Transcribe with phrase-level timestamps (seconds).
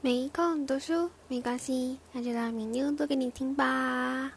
[0.00, 4.30] 没空读书没关系，那就让米妞读给你听吧。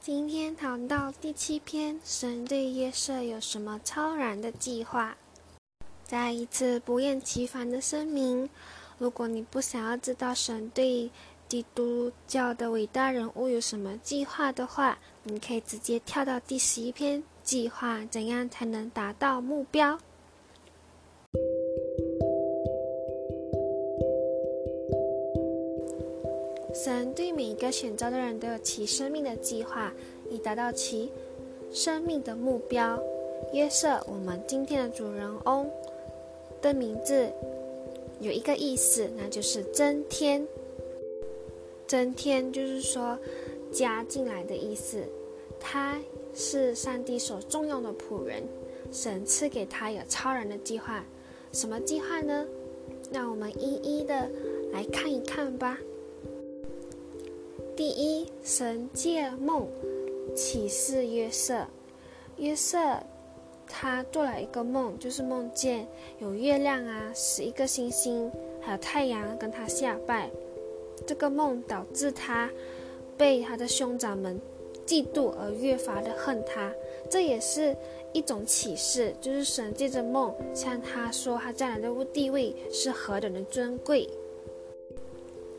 [0.00, 5.16] 今天谈到第七篇，神对约瑟有什么超然的计划？
[6.02, 8.50] 再一次不厌其烦的声明：
[8.98, 11.08] 如果你不想要知道神对
[11.48, 17.22] 基督教的伟大人物有什么计划的话，你可以直接跳到第十一篇。
[17.42, 19.98] 计划怎样才能达到目标？
[26.72, 29.92] 神对每一个选择的人都有其生命的计划，
[30.30, 31.10] 以达到其
[31.72, 33.02] 生命的目标。
[33.52, 35.70] 约瑟，我们今天的主人翁
[36.62, 37.28] 的名字
[38.20, 40.46] 有一个意思，那就是增添。
[41.86, 43.18] 增添就是说
[43.70, 45.02] 加进来的意思。
[45.60, 46.00] 他。
[46.34, 48.42] 是上帝所重用的仆人，
[48.90, 51.04] 神赐给他有超人的计划，
[51.52, 52.46] 什么计划呢？
[53.12, 54.30] 让我们一一的
[54.72, 55.78] 来看一看吧。
[57.76, 59.66] 第一，神借梦
[60.34, 61.66] 启示约瑟，
[62.36, 62.78] 约瑟
[63.66, 65.86] 他做了一个梦，就是梦见
[66.18, 70.30] 有月亮啊，十一个星星，还有太阳跟他下拜。
[71.06, 72.50] 这个梦导致他
[73.16, 74.40] 被他的兄长们。
[74.86, 76.72] 嫉妒而越发的恨他，
[77.10, 77.76] 这也是
[78.12, 84.08] 一种启示，就是神借着梦向他说，他将来的地位是何等的尊贵。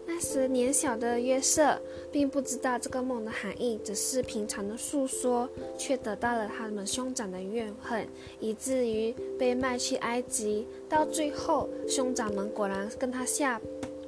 [0.05, 1.79] 那时年小的约瑟
[2.11, 8.05] 并不知道这个梦的含义，只是平常的诉说，却得到了他们兄长的怨恨，
[8.39, 10.67] 以至于被卖去埃及。
[10.89, 13.59] 到最后，兄长们果然跟他下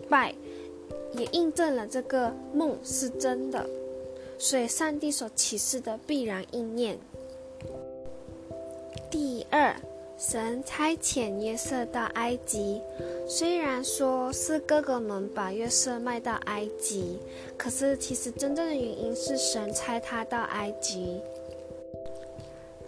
[0.10, 0.36] 拜，
[1.14, 3.66] 也印证了这个梦是真的。
[4.38, 6.98] 所以，上帝所启示的必然应验。
[9.10, 9.76] 第二，
[10.18, 12.82] 神差遣约瑟到埃及。
[13.28, 17.18] 虽然说是哥哥们把约瑟卖到埃及，
[17.58, 21.20] 可是其实真正的原因是神差他到埃及。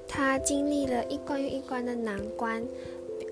[0.07, 2.65] 他经历了一关又一关的难关，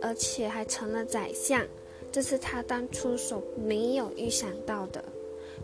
[0.02, 1.66] 而且还成了宰相，
[2.12, 5.04] 这是他当初所没有预想到的。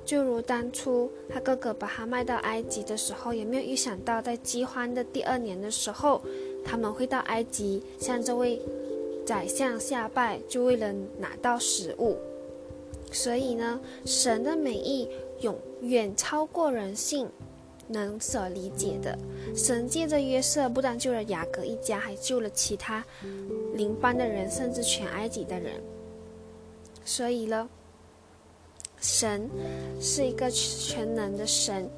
[0.04, 6.22] 就如当初他哥哥把他卖到埃及的时候，也没有预想到，在饥荒的第二年的时候，
[6.66, 8.62] 他们会到埃及向这位
[9.26, 12.18] 宰相下拜，就为了拿到食物。
[13.12, 15.08] 所以呢，神的美意
[15.42, 17.30] 永远超过人性
[17.88, 19.18] 能所理解的。
[19.56, 23.06] 神借着约瑟，不但救了雅各一家，还救了其他
[23.76, 25.82] 邻邦的人，甚至全埃及的人。
[27.06, 27.70] 所以呢。
[29.02, 29.50] 神
[30.00, 31.90] 是一个全能的神。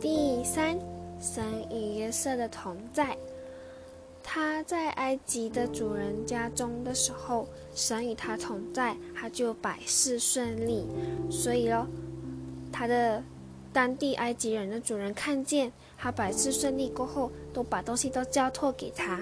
[0.00, 0.78] 第三，
[1.20, 3.16] 神与约瑟的同在。
[4.22, 10.86] 他在埃及的主人家中的时候，神与他同在，他就百事顺利。
[11.28, 11.84] 所以哦，
[12.70, 13.20] 他的
[13.72, 19.20] 当地埃及人的主人看见他百事顺利过后，都把东西都交托给他。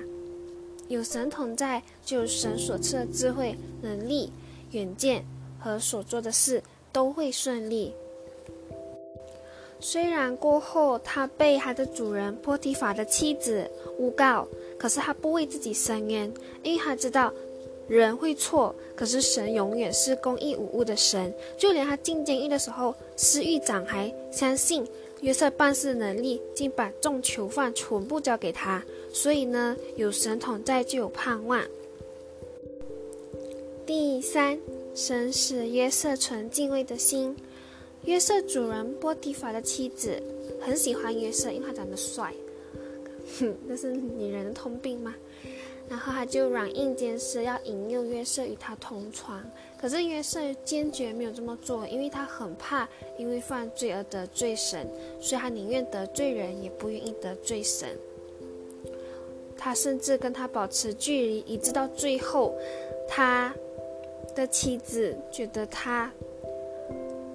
[0.88, 4.30] 有神同在，就有神所赐的智慧能力。
[4.72, 5.24] 远见
[5.58, 6.62] 和所做的事
[6.92, 7.94] 都会顺利。
[9.80, 14.46] 虽然过后他被他的主人波提法的妻子诬告，
[14.76, 16.32] 可是他不为自己伸冤，
[16.64, 17.32] 因为他知道
[17.86, 21.32] 人会错，可是神永远是公义无误的神。
[21.56, 24.84] 就连他进监狱的时候，司狱长还相信
[25.20, 28.82] 约瑟办事能力，竟把众囚犯全部交给他。
[29.12, 31.62] 所以呢，有神同在就有盼望。
[33.88, 34.58] 第三，
[34.94, 37.34] 神使约瑟存敬畏的心。
[38.04, 40.22] 约瑟主人波提法的妻子
[40.60, 42.34] 很喜欢约瑟，因为他长得帅。
[43.38, 45.14] 哼，这是女人的通病吗？
[45.88, 49.42] 然后他就软硬兼施，要引诱约瑟与他同床。
[49.80, 54.86] 可是约瑟坚决没有这么做，因为他很怕因为犯罪而得罪神，
[55.18, 57.88] 所以他宁愿得罪人，也不愿意得罪神。
[59.56, 62.54] 他甚至跟他保持距离，以致到最后，
[63.08, 63.50] 他。
[64.34, 66.10] 的妻子觉得他，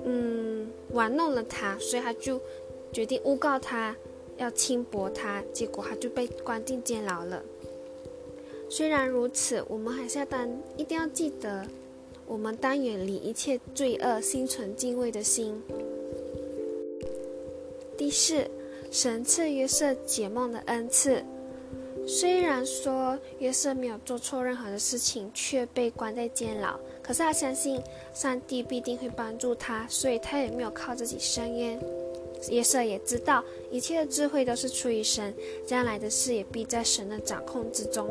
[0.05, 2.39] 嗯，玩弄了他，所以他就
[2.91, 3.95] 决定诬告他，
[4.37, 7.43] 要轻薄他，结果他就被关进监牢了。
[8.69, 11.65] 虽然如此，我们还是要当一定要记得，
[12.25, 15.61] 我们当远离一切罪恶，心存敬畏的心。
[17.97, 18.47] 第四，
[18.89, 21.23] 神赐约瑟解梦的恩赐。
[22.05, 27.81] 虽然说约瑟没有做错任何的事情，却被关在监牢，可是他相信
[28.13, 31.79] 上帝必定会帮助他，所以他也没有靠自己伸冤。
[32.49, 33.41] 约瑟也知道，
[33.71, 35.33] 一切的智慧都是出于神，
[35.65, 38.09] 将来的事也必在神的掌控之中。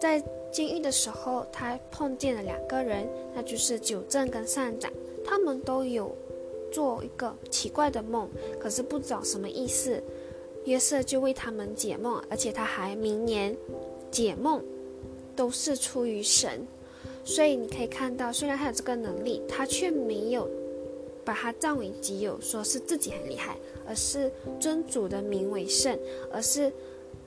[0.00, 4.92] 在监狱的时候，他碰见了两个人，那就是九正跟善长，
[5.24, 6.12] 他们都有
[6.72, 8.28] 做一个奇怪的梦，
[8.58, 10.02] 可是不知道什么意思。
[10.64, 13.56] 约瑟就为他们解梦，而且他还明年
[14.10, 14.62] 解梦
[15.34, 16.66] 都是出于神。
[17.24, 20.48] 所以你可以看到，虽然他有这个能力，他却没有
[21.24, 23.56] 把他占为己有，说是自己很厉害，
[23.86, 25.96] 而是尊主的名为圣，
[26.32, 26.72] 而是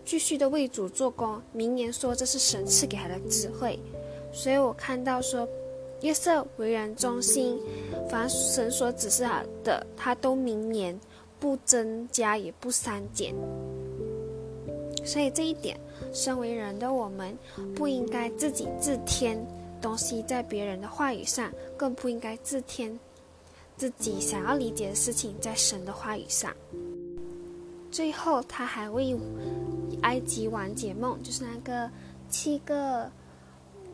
[0.04, 1.42] 继续的为主做工。
[1.54, 3.80] 明年说这是神赐给他的智慧。
[4.34, 5.48] 所以我看到说，
[6.02, 7.58] 约瑟为人忠心，
[8.10, 11.00] 凡神所指示他的，他都明年
[11.46, 13.36] 不增加也不删减。
[15.06, 15.80] 所以这一点，
[16.12, 17.38] 身为人的我们
[17.76, 19.40] 不应该自己自添。
[19.80, 23.00] 东西在别人的话语上，更不应该自添
[23.78, 26.52] 自己想要理解的事情在神的话语上。
[27.92, 29.16] 最后，他还为
[30.02, 31.88] 埃及王解梦，就是那个
[32.28, 33.08] 七个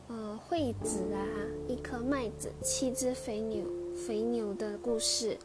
[0.07, 1.19] 呃惠子啊，
[1.67, 5.37] 一颗麦子，七只肥牛，肥牛的故事。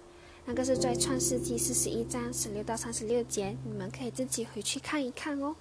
[0.47, 5.55] 那个是在创世纪四十一章十六到三十六节，你们可以自己回去看一看哦。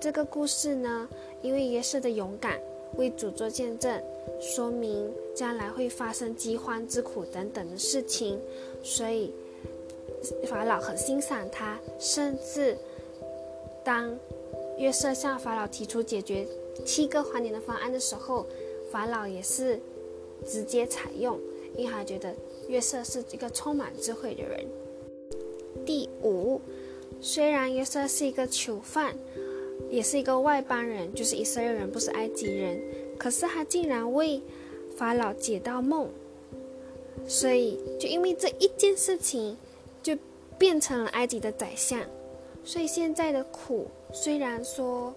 [0.00, 1.08] 这个故事呢，
[1.40, 2.60] 因为约瑟的勇敢。
[2.98, 4.02] 为主做见证，
[4.38, 8.38] 说明将来会发生饥荒之苦等等的事情，
[8.82, 9.32] 所以
[10.46, 11.78] 法老很欣赏他。
[11.98, 12.76] 甚至
[13.82, 14.14] 当
[14.76, 16.46] 约瑟向法老提出解决
[16.84, 18.44] 七个还年的方案的时候，
[18.90, 19.80] 法老也是
[20.46, 21.40] 直接采用，
[21.78, 22.36] 因为他觉得
[22.68, 24.66] 约瑟是一个充满智慧的人。
[25.84, 26.60] 第五，
[27.20, 29.16] 虽然约瑟是一个囚犯。
[29.90, 32.80] 也是一个外邦人，就是以色列人，不是埃及人。
[33.18, 34.40] 可是他竟然为
[34.96, 36.08] 法老解到梦，
[37.26, 39.56] 所以就因为这一件事情，
[40.02, 40.16] 就
[40.56, 42.00] 变成了埃及的宰相。
[42.64, 45.12] 所以现在的苦，虽然说，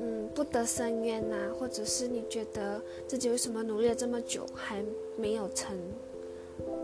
[0.00, 4.84] 嗯，不得伸冤呐，或者是你觉得自己为什么努力了这么久还
[5.16, 5.78] 没有成，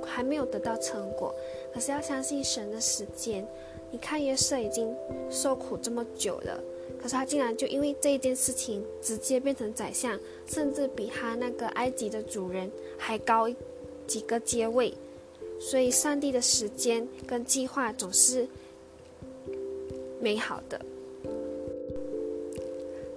[0.05, 1.35] 还没有得到成果，
[1.73, 3.47] 可是要相信神的时间。
[3.91, 4.95] 你看约瑟已经
[5.31, 6.62] 受苦这么久了。
[7.01, 13.47] 可是他竟然就因为这一件事情，直接变成宰相，甚至比他那个埃及的主人还高
[14.06, 14.95] 几个阶位。
[15.61, 18.47] 所以，上帝的时间跟计划总是
[20.21, 20.81] 美好的。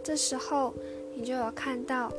[0.03, 0.73] 这时候，
[1.15, 2.11] 你就有看到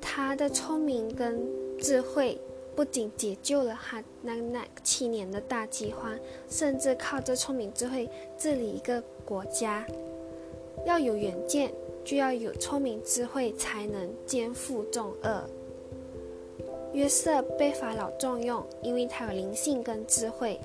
[0.00, 1.40] 他的聪明跟
[1.78, 2.38] 智慧，
[2.80, 6.18] 不仅解救了他那那七年的大饥荒，
[6.48, 9.86] 甚至靠这聪明智慧治理一个国家。
[10.86, 11.70] 要有远见，
[12.02, 15.44] 就要有聪明智慧，才能肩负重恶。
[16.94, 20.58] 约瑟被法老重用，因为他有灵性跟智慧，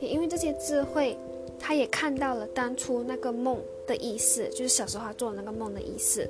[0.00, 1.18] 也因为这些智慧，
[1.58, 6.26] 他也看到了当初那个梦的意思，就是小时候他做的那个梦的意思。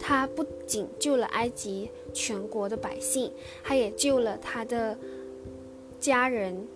[0.00, 3.30] 他不仅救了埃及全国的百姓，
[3.62, 4.96] 他也救了他的
[6.00, 6.66] 家人，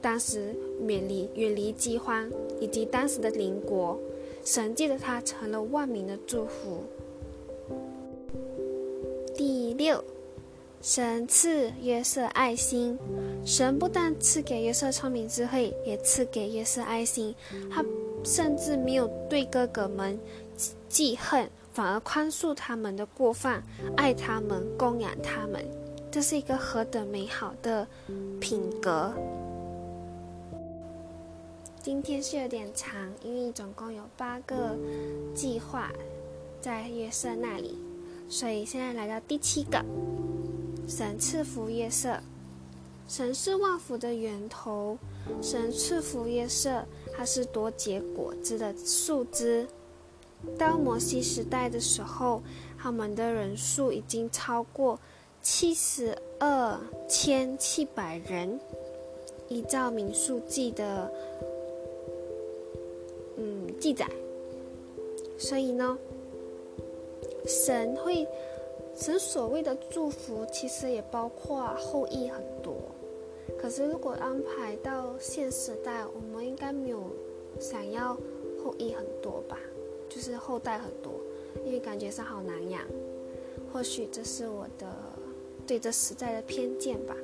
[0.00, 2.28] 当时远离远离饥荒，
[2.60, 3.98] 以及当时的邻国。
[4.44, 6.82] 神借着他成了万民的祝福。
[9.36, 10.02] 第六，
[10.80, 12.98] 神赐约瑟爱心。
[13.44, 17.32] 神不但赐给约瑟聪明智慧，也赐给约瑟爱心。
[17.70, 17.84] 他
[18.24, 20.18] 甚至没有对哥哥们
[20.88, 23.62] 记恨，反而宽恕他们的过犯，
[23.96, 25.64] 爱他们，供养他们。
[26.10, 27.88] 这是一个何等美好的
[28.38, 29.12] 品格！
[31.82, 34.76] 今天是有点长，因为总共有八个
[35.34, 35.90] 计划
[36.60, 37.78] 在约瑟那里，
[38.28, 39.82] 所以现在来到第七个。
[40.86, 42.20] 神赐福约瑟，
[43.08, 44.98] 神是万福的源头。
[45.40, 46.84] 神赐福约瑟，
[47.16, 49.66] 它是多结果子的树枝。
[50.58, 52.42] 到摩西时代的时候，
[52.78, 54.98] 他们的人数已经超过
[55.40, 58.58] 七十二千七百人。
[59.48, 61.12] 依照民数记的
[63.36, 63.62] 嗯。
[63.80, 64.06] 记载，
[65.36, 65.98] 所以呢，
[67.44, 68.24] 神会，
[68.94, 72.76] 神所谓的祝福，其实也包括后裔很多。
[73.58, 77.10] 可是如果安排到现时代，我们应该没有
[77.58, 78.14] 想要
[78.62, 79.58] 后裔很多吧？
[80.12, 81.12] 就是后代很多，
[81.64, 82.82] 因为感觉上好难养。
[83.72, 84.86] 或许这是我的
[85.66, 87.16] 对这时代的偏见吧。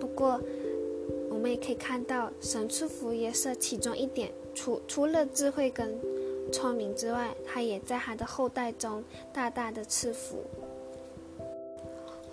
[0.00, 0.40] 不过，
[1.28, 4.32] 我们也可以看到，神赐福也是其中一点。
[4.54, 5.94] 除除了智慧跟
[6.50, 10.38] 聪明之外，他也在他的后代中大大的赐福。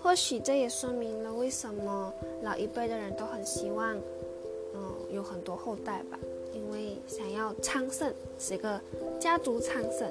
[0.00, 3.96] 或许这也说明了为什么老一辈的人都很希望
[4.74, 6.18] 嗯有很多后代吧，
[7.08, 8.80] 想要昌盛，是一个
[9.18, 10.08] 家族昌盛。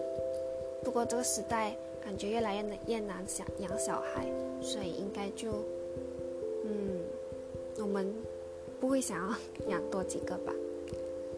[0.84, 4.28] 不过这个时代感觉越来越难越难想养小孩，
[4.62, 5.52] 所以应该就，
[6.66, 7.00] 嗯，
[7.78, 8.14] 我们
[8.80, 9.36] 不会想要
[9.70, 10.52] 养多几个吧。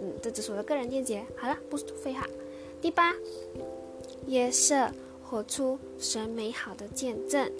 [0.01, 1.25] 嗯，这只是我的个人见解。
[1.35, 2.25] 好了，不废话。
[2.81, 3.13] 第八，
[4.27, 4.89] 约瑟
[5.29, 7.51] 活出神美好的见证。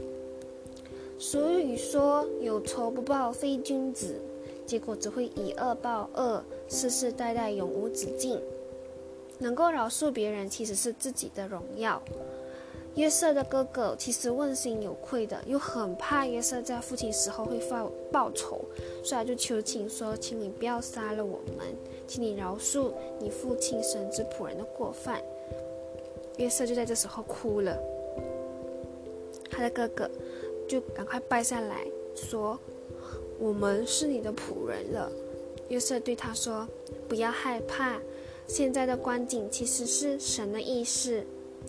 [1.17, 4.15] 俗语说：“有仇不报非君子。”
[4.65, 8.39] 结果只会以恶报恶，世世代代永无止境。
[9.41, 12.01] 能够饶恕别人，其实是自己的荣耀。
[12.95, 18.59] 约瑟的哥哥其实问心有愧的，又很怕约瑟在父亲死后会报报仇，
[19.01, 21.73] 所以他就求情说：“请你不要杀了我们，
[22.05, 25.21] 请你饶恕你父亲神之仆人的过犯。”
[26.35, 27.77] 约瑟就在这时候哭了。
[29.49, 30.09] 他的哥哥
[30.67, 32.59] 就赶快拜下来说
[33.39, 35.09] ：“我们是你的仆人了。”
[35.69, 36.67] 约瑟对他说
[37.07, 37.97] ：“不要害怕，
[38.47, 41.23] 现在的光景其实是神的意思。”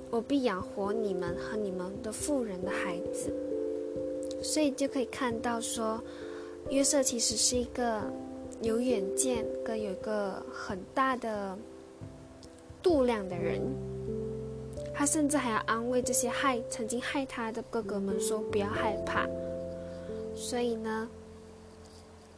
[0.08, 3.32] 我必养活你们和你们的富人的孩子，
[4.42, 6.02] 所以就可以看到说，
[6.70, 8.00] 约瑟其实是一个
[8.62, 11.56] 有远见跟有一个很大的
[12.82, 13.60] 度量的人。
[14.94, 19.28] 他甚至还要安慰这些害曾经害他的哥哥们说不要害怕。
[20.34, 21.08] 所以呢，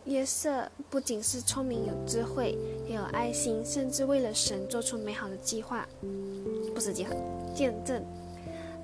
[0.05, 5.87] 约瑟不仅是聪明有智慧，也有爱心，甚至为了神做出美好的计划。
[6.75, 7.11] 不是计划。
[7.55, 8.05] 见证，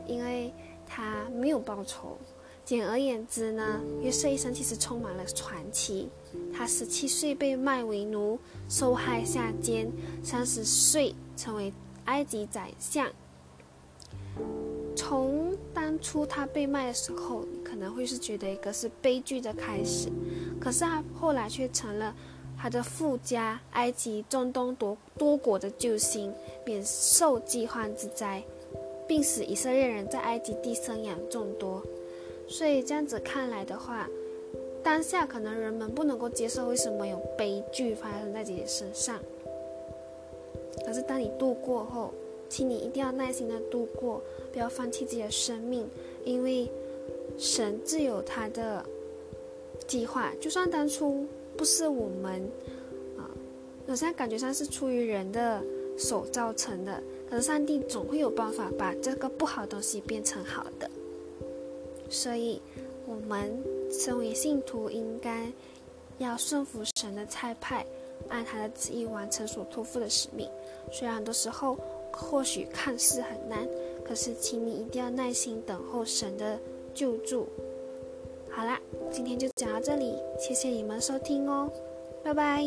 [0.07, 0.53] 因为
[0.87, 2.17] 他没有报仇。
[2.65, 6.09] 简而言之呢，约瑟一生其实充满了传奇。
[6.53, 9.87] 他十七岁被卖为奴，受害下监；
[10.23, 11.73] 三十岁成为
[12.05, 13.11] 埃及宰相。
[14.95, 20.11] 从当初他被卖的时候，可能会是觉得一个是悲剧的开始，
[20.61, 22.15] 可是他后来却成了
[22.57, 26.33] 他的富家埃及中东多多国的救星，
[26.65, 28.43] 免受饥荒之灾。
[29.09, 31.83] 并使以色列人在埃及地生养众多，
[32.47, 34.07] 所以这样子看来的话，
[34.83, 39.19] 当下可能人们不能够接受为什么有悲剧发生在自己身上。
[40.85, 42.13] 可是当你度过后，
[42.51, 44.23] 请你一定要耐心的度过，
[44.53, 45.89] 不要放弃自己的生命，
[46.23, 46.71] 因为
[47.39, 48.85] 神自有他的
[49.89, 50.33] 计划。
[50.41, 51.27] 就算当初
[51.57, 52.49] 不是我们
[53.17, 53.27] 啊，
[53.89, 55.61] 好像感觉上是出于人的
[55.99, 57.03] 手造成的。
[57.29, 60.91] 可是上帝总会有办法把这个不好的东西变成好的，
[62.09, 62.63] 所以，
[63.07, 63.55] 我们
[63.91, 65.53] 身为信徒，应该
[66.17, 67.85] 要顺服神的差派，
[68.31, 70.49] 按他的旨意完成所托付的使命。
[70.91, 71.77] 虽然很多时候
[72.11, 73.69] 或许看似很难，
[74.03, 76.59] 可是请你一定要耐心等候神的
[76.95, 77.47] 救助。
[78.59, 78.77] 好啦，
[79.09, 81.71] 今天就讲到这里，谢谢你们收听哦，
[82.25, 82.61] 拜拜。